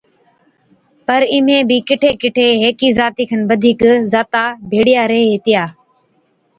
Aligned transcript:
پر 1.05 1.21
اِمھين 1.33 1.61
بِي 1.69 1.77
ڪِٺي 1.87 2.11
ڪِٺي 2.21 2.47
ھيڪي 2.63 2.89
ذاتي 2.97 3.23
کن 3.29 3.41
بڌِيڪ 3.49 3.81
ذاتا 4.13 4.43
ڀيڙِيا 4.69 5.03
ريھي 5.11 5.25
ھِتيا 5.33 5.63